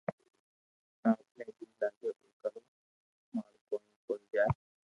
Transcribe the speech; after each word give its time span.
آم 1.09 1.19
ني 1.37 1.45
جي 1.57 1.65
لاگي 1.81 2.07
او 2.09 2.15
ڪرو 2.41 2.59
مارو 3.33 3.57
ڪوئي 3.69 3.87
ڪوئ 4.07 4.21
جائي 4.33 4.53